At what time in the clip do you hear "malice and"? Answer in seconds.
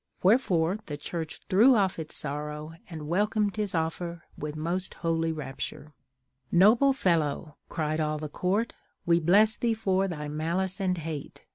10.27-10.97